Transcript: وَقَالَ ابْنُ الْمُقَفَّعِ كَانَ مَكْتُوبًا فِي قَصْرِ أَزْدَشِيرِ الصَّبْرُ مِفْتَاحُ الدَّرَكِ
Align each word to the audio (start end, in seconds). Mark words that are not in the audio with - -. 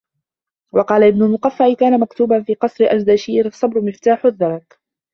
وَقَالَ 0.71 1.03
ابْنُ 1.03 1.23
الْمُقَفَّعِ 1.23 1.73
كَانَ 1.73 1.99
مَكْتُوبًا 1.99 2.43
فِي 2.43 2.53
قَصْرِ 2.55 2.85
أَزْدَشِيرِ 2.95 3.45
الصَّبْرُ 3.45 3.81
مِفْتَاحُ 3.81 4.25
الدَّرَكِ 4.25 4.79